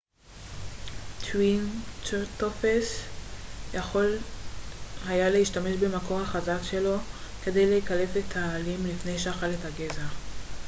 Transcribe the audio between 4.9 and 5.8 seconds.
היה להשתמש